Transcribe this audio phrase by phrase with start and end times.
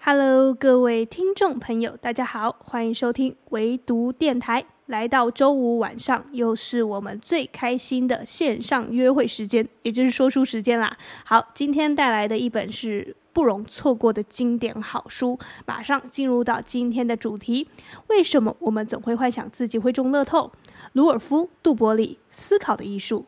[0.00, 4.64] Hello，各位听众朋友，大家好，欢迎收听唯读电台。
[4.86, 10.96] 来到周五晚上，又是我们最开心的线上约会时间，也就是说书时间啦。
[11.24, 15.36] 好，今天带来的一本是不容错过的经典好书。
[15.66, 17.68] 马上进入到今天的主题：
[18.06, 20.52] 为什么我们总会幻想自己会中乐透？
[20.92, 23.26] 鲁尔夫·杜伯里《思考的艺术》。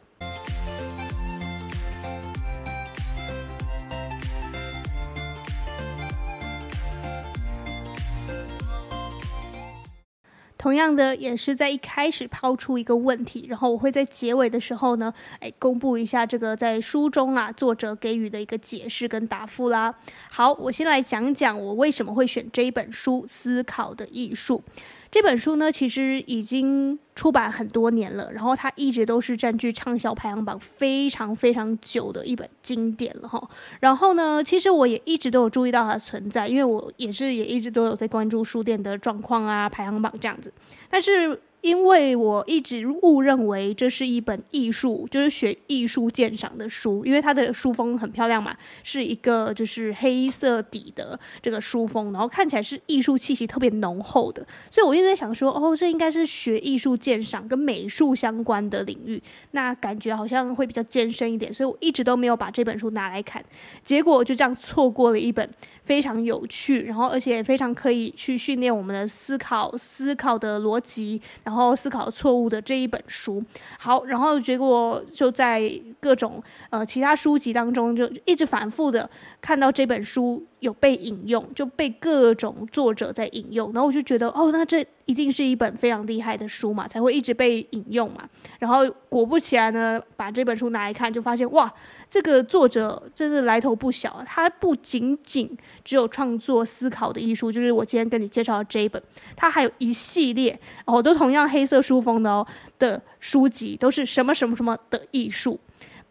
[10.60, 19.94] 同样的，也是在一开始抛出一个问题，然后我会在结尾的时候呢，哎，公布一下这个在书中啊作者给予的一个解释跟答复啦。
[20.28, 24.62] 好，我先来讲讲我为什么会选这一本书《思考的艺术》。
[25.10, 33.42] 这本书呢，其实已经出版很多年了，然后它一直都是占据畅销排行榜非常非常久的一本经典了哈。
[33.80, 40.52] 然后呢，其实我也一直都有注意到它的存在，因为我也是也一直都有在关注书店的状况啊，排行榜这样子，
[40.88, 41.40] 但是。
[41.60, 63.44] 因为我一直误认为这是一本艺术，就是学艺术鉴赏的书，因为它的书封很漂亮嘛，是一个就是黑色底的这个书封，然后看起来是艺术气息特别浓厚的，所以我一直在想说，哦，这应该是学艺术鉴赏跟美术相关的领域，那感觉好像会比较艰深一点，所以我一直都没有把这本书拿来看，
[63.84, 65.48] 结果就这样错过了一本。
[65.82, 71.20] 非常有趣，然后而且非常可以去训练我们的思考、思考的逻辑，
[71.50, 73.42] 然后思考错误的这一本书。
[73.76, 75.68] 好，然后结果就在
[75.98, 76.40] 各种
[76.70, 80.46] 呃其他书籍当中，就一直反复的看到这本书。
[80.60, 88.28] 有被引用，就被各种作者在引用，然后我就觉得，哦，那这一定是一本非常厉害的书嘛，才会一直被引用嘛。
[88.58, 91.72] 然后果不其然呢，把这本书拿来看，就发现，哇，
[92.08, 94.22] 这个作者真是来头不小。
[94.26, 95.50] 他不仅仅
[95.84, 99.02] 只有创作思考的艺术，就是我今天跟你介绍的这一本，
[99.34, 102.46] 他还有一系列哦，都同样黑色书封的哦
[102.78, 105.58] 的书籍，都是什么什么什么的艺术。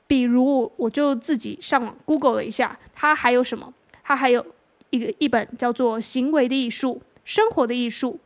[0.08, 3.72] 比如，我就自己上网 Google 了一下，他还有什么？
[4.10, 4.44] 他还有
[4.90, 8.20] 一个一本叫做《行为的艺术》、《生活的艺术》，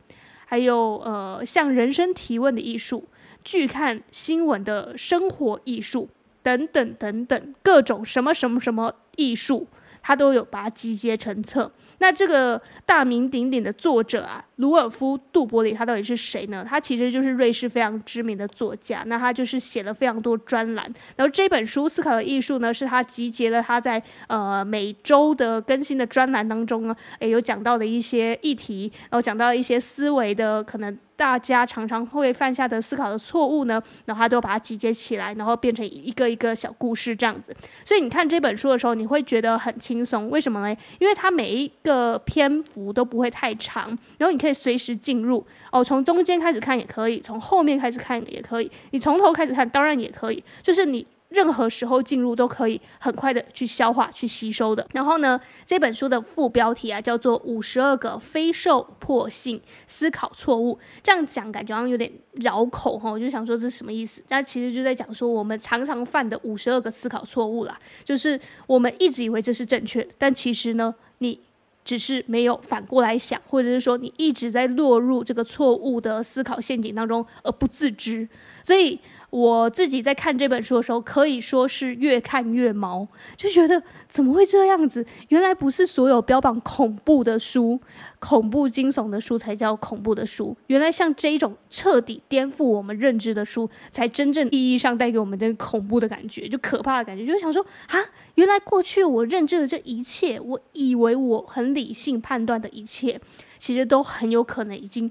[0.46, 3.04] 还有呃向人生提问的艺术、
[3.44, 6.08] 拒看新闻的生活艺术
[6.42, 9.66] 等等等等，各种什么什么什么艺术。
[10.06, 11.70] 他都有把它集结成册。
[11.98, 16.62] 那这个大名鼎鼎的作者啊，鲁尔夫·杜伯里，他到底是谁呢？
[16.68, 19.02] 他其实就是瑞士非常知名的作家。
[19.06, 20.84] 那他就是写了非常多专栏。
[21.16, 30.98] 然后这本书《思考的艺术》呢，是他集结了他在呃每周的更新的专栏当中呢，诶有讲到的一些议题，然后讲到一些思维的可能。
[31.16, 37.54] 大家常常会犯下的思考的错误呢，然后他都把它集结起来，然后变成一个一个小故事这样子。
[37.84, 40.28] 所以你看这本书的时候，你会觉得很轻松。
[40.30, 40.76] 为什么呢？
[40.98, 43.88] 因为它每一个篇幅都不会太长，
[44.18, 51.06] 然后你可以随时进入哦，从中间开始看也可以，从后面开始看也可以，你从头开始看当然也可以，就是你。
[51.34, 54.86] 任何时候进入都可以很快的去消化、去吸收的。
[54.92, 60.74] 然后呢，这本书的副标题啊叫做《五十二个非受迫性思考错误》。
[61.02, 64.22] 这样讲感觉好像有点绕口哈，我就想说这是什么意思？
[64.28, 71.40] 那其实就在讲说我们常常犯的五十二个思考错误啦，就是我们一直以为这是正确，但其实呢，你
[71.84, 78.28] 只是没有反过来想，或者是说你一直在落入这个错误的思考陷阱当中而不自知，
[78.62, 79.00] 所以。
[79.34, 85.04] 我自己在看这本书的时候，可以说是越看越毛，就觉得怎么会这样子？
[85.30, 87.80] 原来不是所有标榜恐怖的书、
[88.20, 97.26] 恐怖惊悚的书才叫恐怖的书，原来像这一种彻底颠覆我们认知的书，才真正意义上带给我们的恐怖的感觉，就可怕的感觉。
[97.26, 97.98] 就是想说啊，
[98.36, 103.20] 原来过去我认知的这一切，我以为我很理性判断的一切，
[103.58, 105.10] 其实都很有可能已经。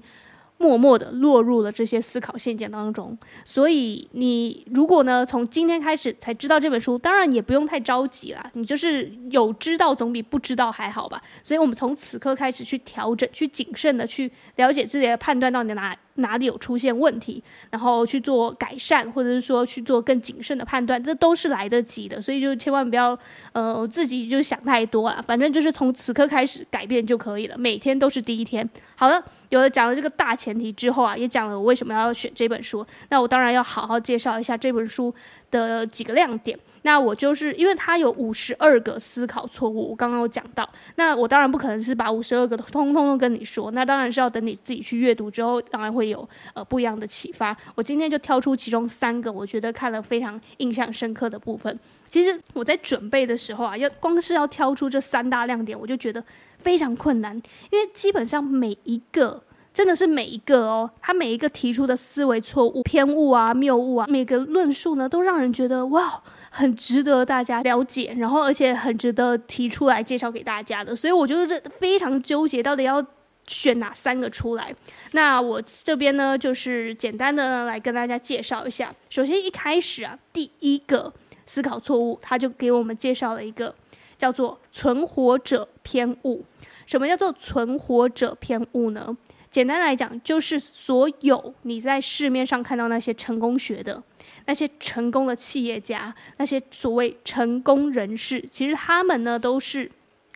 [0.58, 11.20] 默默的落入了这些思考陷阱当中，所以你如果呢，从今天开始才知道这本书，当然也不用太着急啦，你就是有知道总比不知道还好吧。
[11.42, 22.20] 所以我们从此刻开始去调整，去谨慎的去了解自己的判断到底哪哪里有出现问题，然后去做改善，或者是说去做更谨慎的判断，这都是来得及的。
[22.22, 23.18] 所以就千万不要
[23.52, 28.68] 呃自己就想太多啊，反正就是从此刻开始改变就可以了，每天都是第一天。
[28.96, 32.86] 好了，有了讲了这个大前提之后啊，也讲了我为什么要选这本书。
[33.08, 35.12] 那我当然要好好介绍一下这本书
[35.50, 36.58] 的几个亮点。
[36.86, 40.68] 那我就是因为它有五十二个思考错误，我刚刚有讲到。
[40.96, 47.56] 那我当然不可能是把五十二个通通都跟你说，那当然是要等你自己去阅读之后，当然会有呃不一样的启发。
[47.74, 51.80] 我今天就挑出其中三个，我觉得看了非常印象深刻的部分。
[52.06, 56.22] 其实我在准备的时候啊，要光是要挑出这三大亮点，我就觉得
[56.58, 57.34] 非常困难，
[57.70, 59.42] 因为基本上每一个。
[59.74, 70.94] 真的是每一个哦，他每一个提出的思维错误、偏误啊、谬误啊，每个论述呢，都让人觉得哇，很值得大家了解，然后而且很值得提出来介绍给大家的。
[70.94, 73.04] 所以我就是非常纠结，到底要
[73.48, 74.72] 选哪三个出来。
[75.10, 78.94] 那我这边呢，就是简单的来跟大家介绍一下。
[79.10, 81.12] 首先一开始啊，第一个
[81.46, 83.74] 思考错误，他就给我们介绍了一个
[84.16, 86.44] 叫做“存活者偏误”。
[86.86, 89.16] 什么叫做“存活者偏误”呢？
[89.54, 94.02] 简单来讲，就是所有你在市面上看到那些成功学的、
[94.46, 99.88] 那些成功的企业家、那些所谓成功人士，其实他们呢都是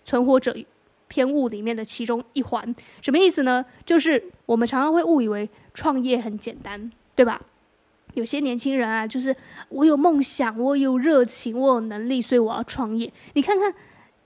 [0.05, 0.57] 存活者
[1.09, 2.73] 偏误里面的其中一环。
[3.03, 3.65] 什么意思呢？
[3.85, 7.41] 就是我们常常会误以为创业很简单，对吧？
[8.15, 9.35] 有些年轻人啊，就是
[9.71, 13.13] 我有梦想，我有热情，我有能力，所以我要创业。
[13.33, 13.75] 你看看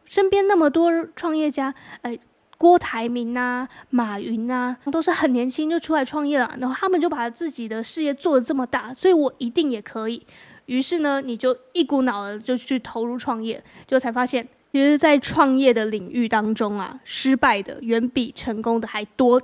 [0.04, 2.18] 身边那么多创业家，哎。
[2.62, 10.25] 郭台铭啊，马云啊，都是很年轻就出来创业了，然后他们就把自己的事业做得这么大，所以我一定也可以。
[10.67, 19.43] 于是呢，你就一股脑的就去投入创业，就才发现，其实，在创业的领域当中啊，失败的远比成功的还多，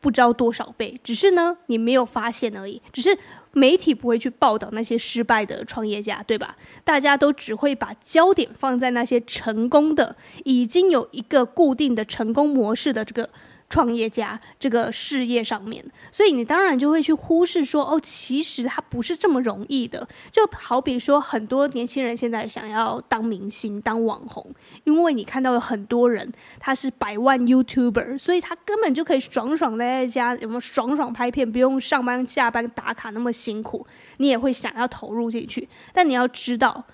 [0.00, 1.00] 不知道多少倍。
[1.04, 3.16] 只是呢，你没有发现而已，只是。
[3.56, 6.56] 媒体不会去报道那些失败的创业家，对吧？
[6.84, 10.14] 大家都只会把焦点放在那些成功的，
[10.44, 13.30] 已经有一个固定的成功模式的这个。
[13.68, 20.06] 创业家这个事业上面，所以你当然就会去忽视说，哦，其实他不是这么容易的。
[20.30, 24.54] 就好比说，很多年轻人现在想要当明星、当网红，
[24.84, 33.84] 因为你看到了很多人他是百万 YouTuber，所以他根本就可以爽爽的在家，有没有爽爽拍片，不用上班下班打卡那么辛苦，
[34.18, 35.68] 你也会想要投入进去。
[35.92, 36.84] 但你要知道，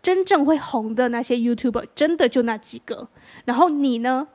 [0.00, 3.08] 真正会红的那些 YouTuber 真的就那几个，
[3.46, 4.28] 然后你呢？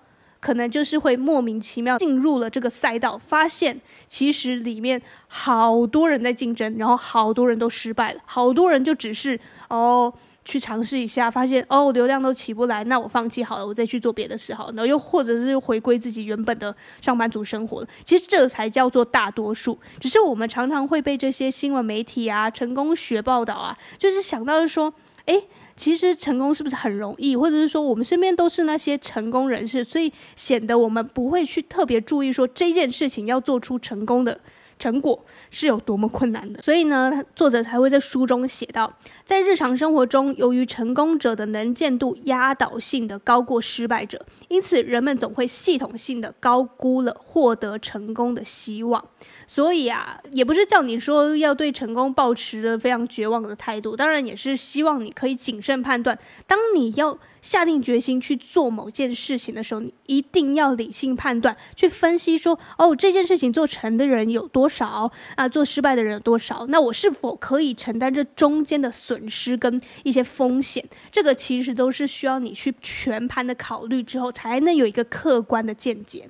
[0.46, 9.40] 可能就是会莫名其妙进入了这个赛道，发现其实里面好多人在竞争，然后好多人都失败了，好多人就只是
[9.70, 10.14] 哦
[10.44, 17.88] 去尝试一下，发现哦流量都起不来，那我放弃好了，我再去做别的事好了，然后又或者是回归自己原本的上班族生活了。
[18.04, 24.94] 其实这才叫做大多数，只是我们常常会被这些新闻媒体啊、成功学报道啊，就是想到是说，
[25.26, 25.48] 诶。
[25.75, 34.39] 其实成功是不是很容易，或者是说我们身边都是那些成功人士，所以显得我们不会去特别注意说这件事情要做出成功的
[34.77, 36.62] 成果是有多么困难的。
[36.62, 49.04] 所以呢，作者才会在书中写到，在日常生活中，由于成功者的能见度压倒性的高过失败者，因此人们总会系统性的高估了获得成功的希望。
[49.48, 56.18] 所以啊，也不是叫你说要对成功抱持着非常绝望的态度，当然也是希望你可以谨慎判断。
[56.48, 66.66] 当你要下定决心去做某件事情的时候，你一定要理性判断，去分析说，哦，这件事情做成的人有多少啊，做失败的人有多少？
[66.70, 70.84] 那我是否可以承担这中间的损失跟一些风险？
[71.12, 76.28] 这个其实都是需要你去全盘的考虑之后，才能有一个客观的见解。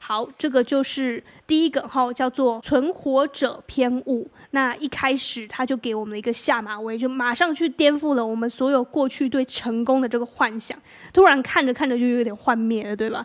[0.00, 4.28] 好，这个就是第一个哈，叫做存活者偏误。
[4.50, 10.78] 那一开始他就给我们了一个下马威，就马上去颠覆了我们所有过去对成功的这个幻想。
[11.12, 13.24] 突然看着看着就有点幻灭了，对吧？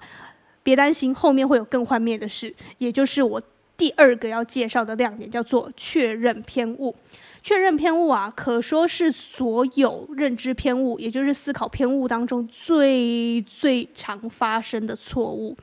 [0.64, 3.42] 别担心，后面会有更幻灭的事，也就是我
[3.78, 6.96] 第二个要介绍的亮点，叫做确认偏误。
[7.42, 15.56] 确认偏误啊，可说是所有认知偏误，也就是思考偏误当中最最常发生的错误。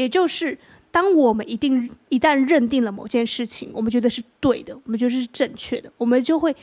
[0.00, 0.58] 也就是，
[0.90, 6.56] 当我们一定一旦认定了某件事情，我们觉得是对的，我们觉得是正确的，我们就会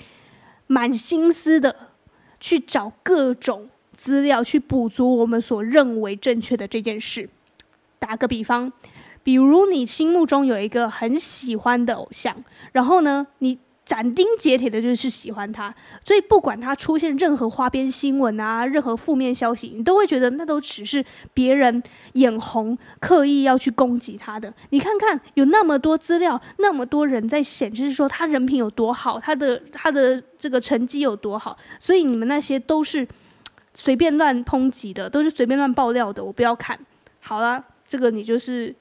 [0.66, 1.76] 满心思的
[2.40, 7.30] 去找各种资料去补足我们所认为正确的这件事。
[8.00, 8.74] 打个比方，
[9.22, 13.60] 比如你心目中有一个很喜欢的偶像，然后呢，你。
[13.88, 21.04] 斩钉截铁的就是喜欢他，所以不管他出现任何花边新闻啊，任何负面消息，你都会觉得那都只是
[21.34, 21.82] 别人
[22.14, 24.54] 眼红，刻意要去攻击他的。
[24.72, 33.08] 你看看，有那么多资料，那么多人在显示说他人品有多好，他的他的这个成绩有多好，所以你们那些都是
[33.74, 36.78] 随便乱抨击的，都是随便乱爆料的，我不要看。
[37.22, 38.76] 好了，这个你就是。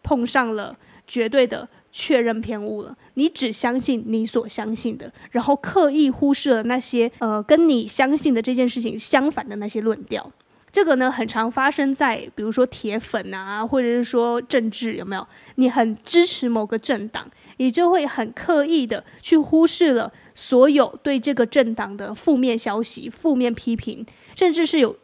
[0.00, 0.74] 碰上了
[1.06, 2.96] 绝对的确认偏误了。
[3.14, 10.30] 你只相信你所相信的，然后刻意忽视了那些呃跟你相信的这件事情相反的那些论调。
[10.70, 15.26] 这个呢，很常发生在比如说铁粉啊，或者是说政治有没有？
[15.56, 24.04] 你很支持某个政党，你就会很刻意的去忽视了所有对这个政党的负面消息、负面批评，
[24.36, 24.96] 甚至是有。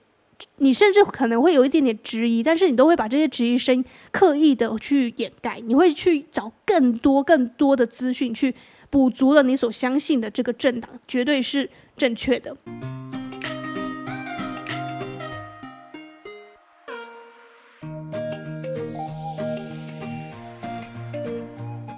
[0.59, 5.61] 你甚至可能会有一点点质疑，但是你都会把这些质疑声刻意的去掩盖。
[5.67, 8.55] 你会去找更多更多的资讯，去
[8.89, 12.57] 补足了你所相信的这个政党绝对是正确的。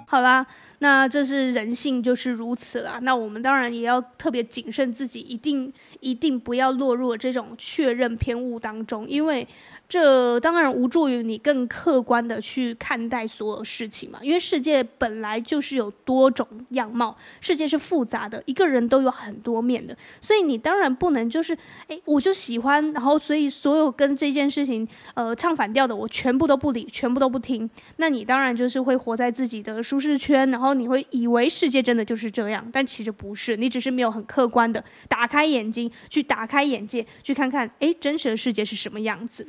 [0.07, 0.47] 好啦。
[0.79, 2.99] 那这是人性，就是如此啦。
[3.01, 9.47] 那我们当然也要特别谨慎自己，一定一定不要落入这种确认偏误当中，因为。
[9.89, 39.47] 这当然无助于你更客观的去看待所有事情嘛，因为世界本来就是有多种样貌，世界是复杂的，一个人都有很多面的，所以你当然不能就是，哎，我就喜欢，然后所以所有跟这件事情呃唱反调的，我全部都不理，全部都不听，那你当然就是会活在自己的舒适圈，然后你会以为世界真的就是这样，但其实不是，你只是没有很客观的打开眼睛，去打开眼界，去看看，哎，真实的世界是什么样子。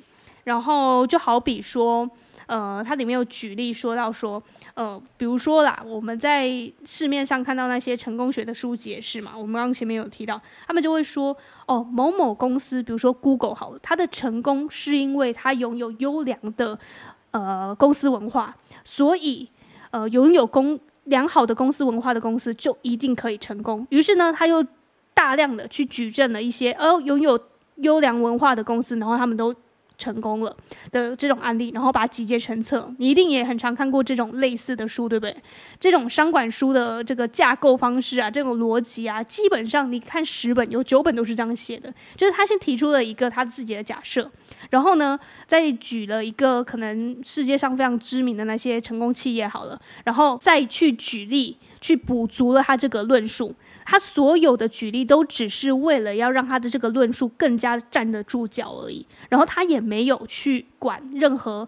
[0.49, 2.09] 然后就好比说，
[2.47, 6.49] 呃，它里面有举例说到说，呃，比如说啦，我们在
[6.87, 11.37] 市面上看到那些成功学的书籍也是嘛，我们刚刚前面有提到，他们就会说，
[11.67, 16.78] 哦，某某公司，比如说 Google 好，它的成功是因为它拥有优良的
[17.33, 19.50] 呃公司文化，所以
[19.90, 23.87] 呃拥有公良好的公司文化的公司就一定可以成功。
[23.90, 24.64] 于是呢，他又
[25.12, 27.38] 大量的去举证了一些，哦，拥有
[27.76, 29.55] 优良文化的公司，然后他们都。
[29.99, 30.57] 成功了
[30.93, 35.37] 的这种案例，然后把它集结成册，你一定也很常看过这种类似的书，对不对？
[35.81, 44.31] 这种商管书的这个架构方式啊，这种逻辑啊，基本上你看十本有九本都是这样写的，就是他先提出了一个他自己的假设，
[44.71, 53.52] 然后呢，再举了一个可能世界上非常知名的那些成功企业好了，然后再去举例，去补足了他这个论述。
[53.90, 61.66] 他所有的举例都只是为了要让他的这个论述更加站得住脚而已，然后他也没有去管任何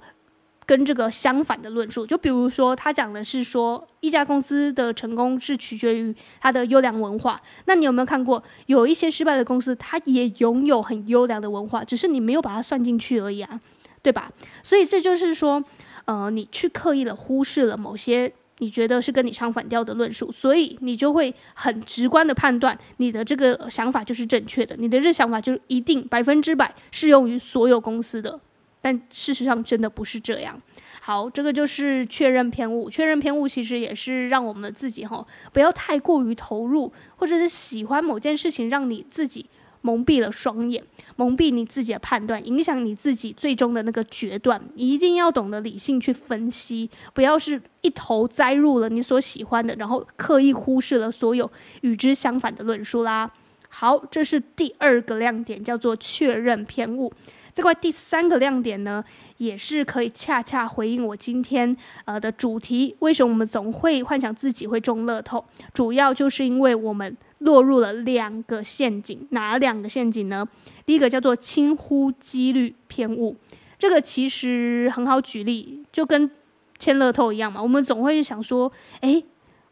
[0.67, 2.07] 跟这个相反的论述。
[2.07, 7.41] 就比如说，他讲的是说一家公司的成功是取决于它的优良文化。
[7.65, 13.59] 那你有没有看过有一些失败的公司，它也拥有很优良的文化，只是你没有把它算进去而已啊，
[14.03, 14.31] 对吧？
[14.63, 15.65] 所以这就是说，
[16.05, 18.35] 呃，你去刻意的忽视了某些。
[18.61, 28.39] 你觉得是跟你唱反调的论述，所以你就会很直观的判断你的这个想法就是正确的，你的这想法就一定百分之百适用于所有公司的，
[28.81, 30.61] 但事实上真的不是这样。
[31.01, 32.91] 好，这个就是确认偏误。
[32.91, 39.47] 确认偏误其实也是让我们自己哈不要太过于投入，或者是喜欢某件事情，让你自己。
[39.83, 40.83] 蒙蔽了双眼，
[41.17, 44.61] 蒙蔽你自己的判断，影响你自己最终的那个决断。
[44.75, 53.31] 一定要懂得理性去分析，不要是一头栽入了你所喜欢的，然后刻意忽视了所有与之相反的论述啦。
[53.69, 57.13] 好，这是第二个亮点，叫做确认偏误。
[57.55, 59.05] 这块第三个亮点呢，
[59.39, 62.97] 也是可以恰恰回应我今天呃的主题。
[63.01, 65.45] 为什么我们总会幻想自己会中乐透？
[65.73, 67.17] 主要就是因为我们。
[67.41, 70.47] 落入了两个陷阱，哪两个陷阱呢？
[70.85, 73.35] 第一个叫做轻忽几率偏误，
[73.79, 76.31] 这个其实很好举例，就跟
[76.79, 77.63] 签乐透一样嘛。
[77.63, 79.25] 我们总会想说，诶，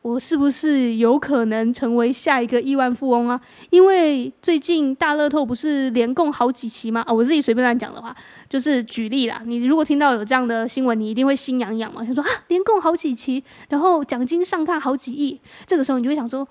[0.03, 3.41] 我是不是有可能成为下一个亿万富翁啊？
[3.71, 7.03] 因为最近大乐透不是连共好几期吗？
[7.07, 8.15] 啊，我自己随便乱讲的话，
[8.49, 9.43] 就是举例啦。
[9.45, 16.47] 你如果听到有这样的新闻，你一定会心痒痒嘛，想说啊，连共好几期，然后奖金上看好几亿，这个时候你就会想说。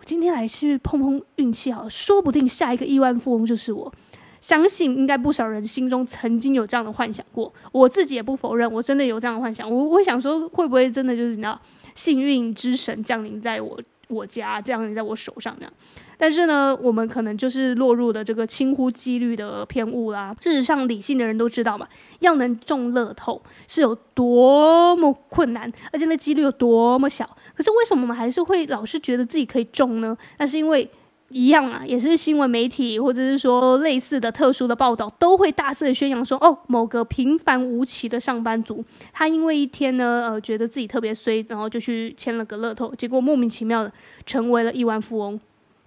[0.00, 3.92] 我今天来去碰碰运气好，说不定下一个亿万富翁就是我。
[4.40, 9.68] 相信应该不少人心中曾经有这样的幻想过，我自己也不否认，我真的有这样的幻想。
[9.68, 11.60] 我我想说，会不会真的就是你知道，
[11.98, 13.76] 幸运之神降临在我
[14.06, 15.72] 我家，降临在我手上这样？
[16.16, 20.32] 但是呢，我们可能就是落入了这个轻忽几率的偏误啦。
[20.40, 21.88] 事实上，理性的人都知道嘛，
[22.20, 27.28] 要能中乐透是有多么困难，而且那几率有多么小。
[27.52, 30.16] 可是为什么我们还是会老是觉得自己可以中呢？
[30.38, 30.88] 那是因为
[31.30, 43.92] 一样啊，也是新闻媒体或者是说类似的特殊的报道，都会大肆的宣扬说，哦，某个平凡无奇的上班族，他因为一天呢，呃，觉得自己特别衰，然后就去签了个乐透，结果莫名其妙的
[44.26, 45.38] 成为了亿万富翁。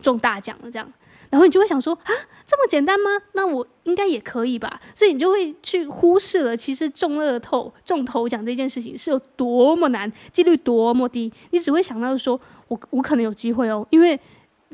[0.02, 0.94] 中大奖了，这样，
[1.30, 2.10] 然后你就会想说啊，
[2.44, 3.12] 这么简单吗？
[3.34, 4.82] 那我应该也可以吧？
[4.96, 11.32] 所以你就会去忽视了，其实中乐透、中头奖这件事情是有多么难，几率多么低。
[11.52, 14.20] 你只会想到说，我我可能有机会哦，因为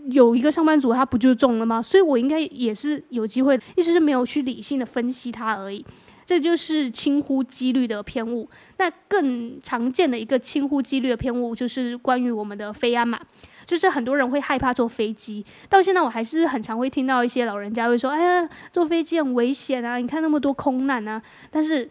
[0.05, 1.81] 有一个上班族他不就中了吗？
[1.81, 5.85] 所以我应该也是有机会，一直是没有去理性的分析它而已。
[6.25, 8.49] 这就是轻忽几率的偏误。
[8.77, 13.19] 那更常见的一个轻忽几率的偏误，就是关于我们的飞安嘛。
[13.65, 19.97] 就是很多人会害怕坐飞机，到现在我还是很常会听到一些老人家会说：“哎呀，坐飞机很危险啊！
[19.97, 21.89] 你看那么多空难啊！”但是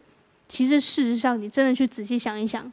[0.48, 2.70] 其实事实上，你真的去仔细想一想。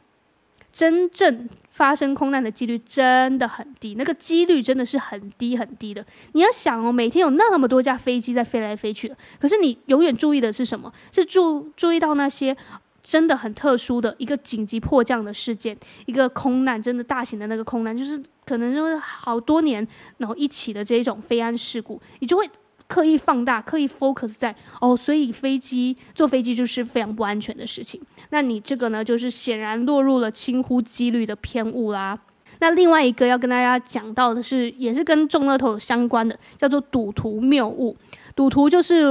[0.74, 6.04] 真正发生空难的几率真的很低，那个几率真的是很低很低的。
[6.32, 10.92] 你要想哦，每天有那么多架飞机在飞来飞去的，可是你永远注意的是什么？
[11.12, 12.56] 是注注意到那些
[13.00, 19.86] 真的很特殊的一个紧急迫降的事件，一个空难，真的大型的那个空难，就是可能就是好多年
[20.18, 22.50] 然后一起的这一种飞安事故，你就会。
[22.94, 28.00] 刻意放大，刻意 focus 在哦，所以飞机坐飞机就是非常不安全的事情。
[28.30, 32.16] 那你这个呢，就是显然落入了轻忽几率的偏误啦。
[32.60, 37.96] 那另外一个要跟大家讲到的是，也是跟中乐透相关的，叫做赌徒谬误。
[38.36, 39.04] 赌徒就是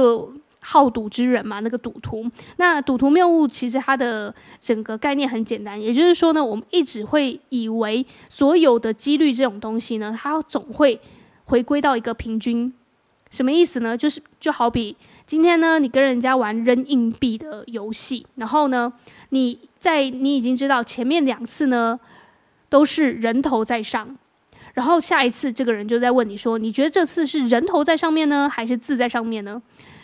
[0.60, 2.24] 好赌之人嘛，那个赌徒。
[2.56, 10.98] 那赌徒谬误其实它的整个概念很简单，也就是说呢，我们一直会以为所有的几率这种东西呢，它总会
[11.44, 12.72] 回归到一个平均。
[13.34, 13.96] 什么意思呢？
[13.96, 18.92] 就是就好比今天呢，你跟人家玩扔硬币的游戏，然后呢，
[19.30, 21.98] 你在你已经知道前面两次呢
[22.68, 24.16] 都是人头在上，
[24.74, 29.60] 然后下一次这个人就在问你说，你觉得这次是人头在上面呢，还是字在上面呢？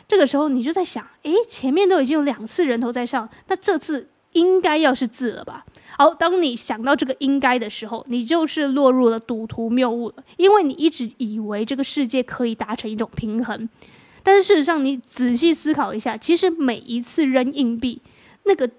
[0.08, 5.64] 这个时候你就在想，诶，前面都已经有两次人头在上，那这次应该要是字了吧？
[5.98, 13.68] 好，当你想到这个应该的时候，你就是落入了赌徒谬误了，因为你一直以为这个世界可以达成一种平衡，
[14.22, 18.00] 但是事实上，你仔细思考一下，其实每一次扔硬币，
[18.44, 18.70] 那个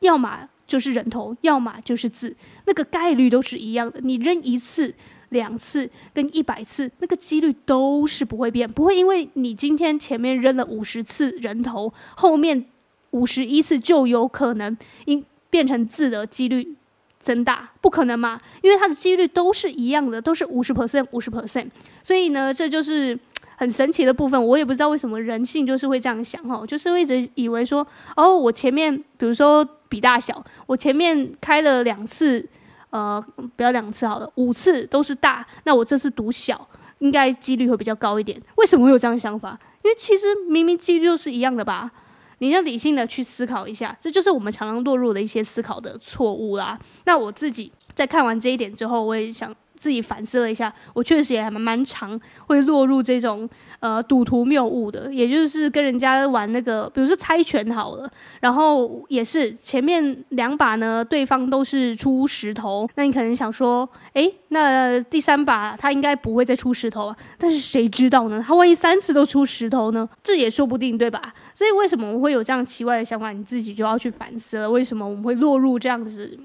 [0.00, 4.00] 要么就是人头，要么就是字，那个概率都是一样的。
[4.00, 4.94] 你扔一次、
[5.30, 12.66] 两次跟一百次，那个几率都是不会变，不会因为你今天前面扔了五十次人头，后面
[13.10, 15.24] 五十一次就有可能因。
[15.50, 16.76] 变成字的几率
[17.22, 18.38] 增大，不可能嘛？
[18.60, 21.66] 因为它的几率都是一样的，都是五十 percent，五十 percent。
[22.02, 23.18] 所以呢，这就是
[23.56, 24.46] 很神奇的部分。
[24.46, 27.84] 我也不知道为什么人性就是会这样想哦，就是一直以为说，
[28.14, 32.46] 哦，我前面比如说比大小，我前面开了两次，
[32.90, 33.18] 呃，
[33.56, 38.38] 不要两次好了，五次都是大，那我这次赌小，应该几率会比较高一点。
[38.56, 39.58] 为什么会有这样的想法？
[39.82, 41.90] 因为其实明明几率是一样的吧？
[42.38, 46.78] 你要理性的去思考一下，这就是我们常常落入的一些思考的错误啦。
[47.04, 49.54] 那我自己在看完这一点之后，我也想。
[49.78, 53.48] 自己反思了一下，我确实也还蛮蛮常会落入这种
[53.80, 58.10] 呃赌徒谬误的，也就是跟人家玩那个，比如说猜拳好了，
[58.40, 68.44] 然后也是前面两把呢，对方都是出石头，那你可能想说，诶，那第三把他应该不会再出石头啊，但是谁知道呢？
[68.46, 70.08] 他万一三次都出石头呢？
[70.22, 71.34] 这也说不定，对吧？
[71.54, 73.32] 所以为什么我会有这样奇怪的想法？
[73.32, 76.38] 你自己就要去反思了，为什么我们会落入这样子？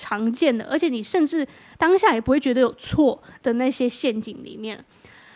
[0.00, 4.82] 常见的，而且你甚至当下也不会觉得有错的那些陷阱里面。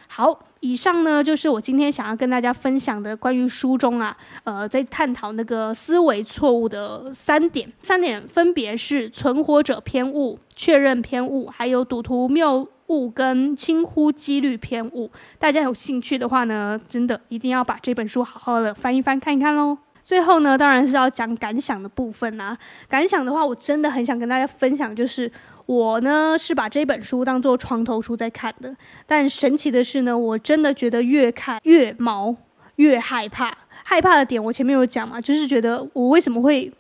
[0.08, 15.10] 好，以上呢就是我今天想要跟大家分享的关于书中啊，呃，在探讨那个思维错误的三点，三点分别是存活者偏误、确认偏误，还有赌徒谬误跟轻忽几率偏误。
[15.38, 19.76] 大家有兴趣的话呢，真的一定要把这本书好好的翻一翻看一看喽。
[20.04, 22.56] 最后呢，当然是要讲感想的部分啦、
[22.88, 25.30] 感想的话，我真的很想跟大家分享，就是
[25.64, 28.76] 我呢是把这本书当做床头书在看的。
[29.06, 32.36] 但神奇的是呢，我真的觉得越看越毛，
[32.76, 33.56] 越害怕。
[33.82, 36.70] 害怕的点我前面有讲嘛，就是觉得我为什么会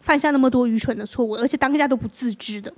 [0.00, 2.72] 犯下那么多愚蠢的错误，而且当下都不自知的。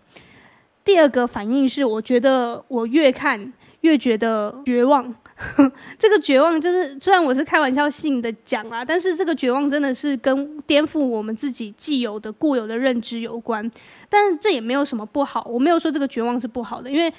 [0.85, 5.13] 第二个反应是，我觉得我越看越觉得绝望。
[5.99, 13.71] 这个绝望就是，虽然我是开玩笑性的讲啊，但是这个绝望真的是跟颠覆我们自己既有的固有的认知有关。
[14.09, 17.13] 但这也没有什么不好，我没有说这个绝望是不好的，因为，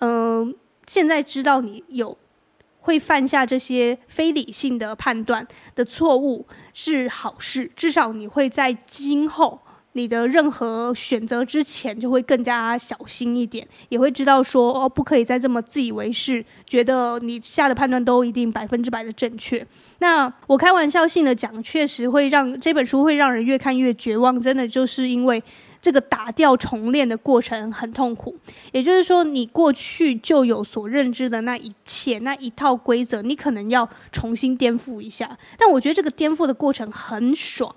[0.00, 0.54] 嗯、
[0.86, 2.14] 现在知道你有
[2.80, 9.58] 会犯下这些非理性的判断的错误是好事，至少你会在今后
[9.94, 19.66] 你的任何选择之前就会更加小心一点，也会知道说哦，不可以再这么自以为是，觉得你下的判断都一定百分之百的正确。
[19.98, 25.42] 那我开玩笑性的讲，确实会让这本书会让人越看越绝望，真的就是因为
[25.80, 28.34] 这个打掉重练的过程很痛苦。
[28.72, 35.36] 也就是说，你过去就有所认知的那一切那一套规则，你可能要重新颠覆一下。
[35.58, 37.74] 但我觉得这个颠覆的过程很爽。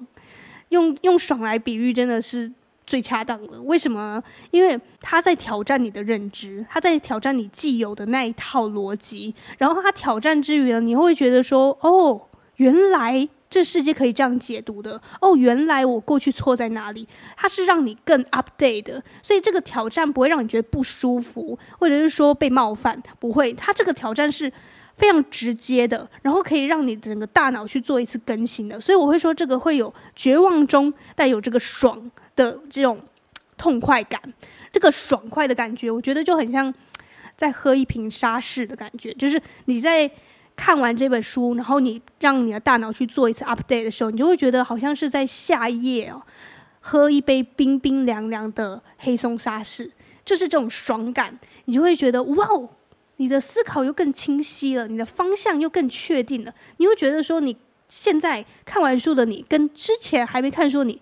[0.76, 2.52] 用用爽来比喻，真的是
[2.86, 3.62] 最恰当的。
[3.62, 4.22] 为什么？
[4.52, 9.34] 因为他在挑战你的认知，他在挑战你既有的那一套逻辑。
[9.58, 12.22] 然后他挑战之余呢，你会觉得说：“哦，
[12.58, 15.02] 原来这世界可以这样解读的。
[15.22, 17.08] 哦，原来我过去错在哪里？”
[17.38, 19.02] 它是让你更 update 的。
[19.24, 23.54] 所以这个挑战不会让你觉得不舒服，或者是说被冒犯，不会。
[23.54, 24.52] 他这个挑战是。
[24.98, 33.00] 非常直接的，然后可以让你整个大脑去做一次更新的，所以我会说这个会有绝望中带有这个爽的这种
[33.58, 34.22] 痛快感，
[34.72, 36.74] 这个爽快的感觉，我觉得就很像
[37.36, 40.10] 在喝一瓶沙士的感觉，就是你在
[40.56, 46.22] 看完这本书，然后你让你的大脑去做一次 update 的时候，你就会觉得好像是在下一页哦，
[46.80, 49.92] 喝一杯冰冰凉凉的黑松沙士，
[50.24, 52.70] 就是这种爽感，你就会觉得哇哦。
[53.18, 56.54] 你的思考又更清晰了，你的方向又更确定了。
[56.78, 57.56] 你会觉得说，你
[57.88, 61.02] 现在看完书的你，跟之前还没看书你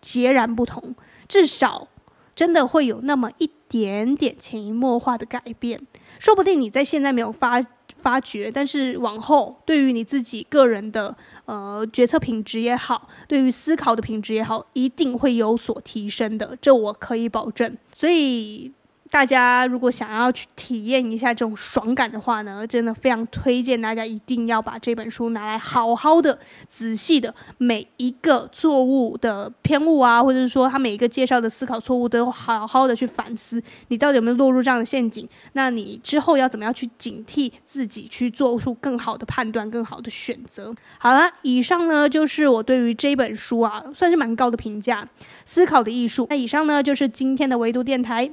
[0.00, 0.94] 截然不同。
[1.26, 1.88] 至少
[2.36, 5.80] 真的会有那么一点点潜移默化的改变。
[6.18, 7.60] 说不定你在现在没有发
[7.96, 11.16] 发觉，但是往后对于你自己个人的
[11.46, 16.56] 呃决策品质也好，对于思考的品质也好，一定会有所提升的。
[16.62, 17.76] 这我可以保证。
[17.92, 18.72] 所以。
[19.10, 35.26] 大家如果想要去体验一下这种爽感的话呢，真的非常推荐大家一定要把这本书拿来好好的、仔细的每一个错误的偏误啊，或者是说他每一个介绍的思考错误，都好好的去反思，你到底有没有落入这样的陷阱？
[35.54, 40.74] 那你之后要怎么样去警惕自己，去做出更好的判断、更好的选择？
[40.98, 45.02] 好了，以上呢就是我对于这本书啊，算是蛮高的评价，
[45.46, 46.24] 《思考的艺术》。
[46.28, 48.30] 那以上呢就是今天的维度电台。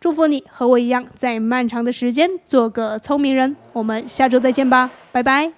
[0.00, 3.56] 祝福你和我一样，在漫长的时间做个聪明人。
[3.72, 5.57] 我们下周再见吧，拜拜。